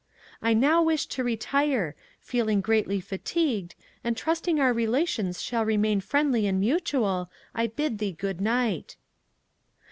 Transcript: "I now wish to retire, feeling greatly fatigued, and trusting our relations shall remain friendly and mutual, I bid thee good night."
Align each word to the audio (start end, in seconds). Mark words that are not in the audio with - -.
"I 0.41 0.55
now 0.55 0.81
wish 0.81 1.05
to 1.05 1.23
retire, 1.23 1.93
feeling 2.19 2.59
greatly 2.59 2.99
fatigued, 2.99 3.75
and 4.03 4.17
trusting 4.17 4.59
our 4.59 4.73
relations 4.73 5.43
shall 5.43 5.63
remain 5.63 6.01
friendly 6.01 6.47
and 6.47 6.59
mutual, 6.59 7.29
I 7.53 7.67
bid 7.67 7.99
thee 7.99 8.13
good 8.17 8.41
night." 8.41 8.97